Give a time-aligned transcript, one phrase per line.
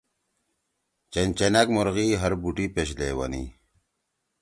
[1.11, 3.43] چنچنیأک مرغی ہر بوٹی پیاش لیوانی؟